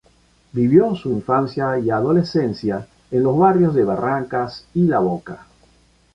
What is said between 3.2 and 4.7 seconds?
los barrios de Barracas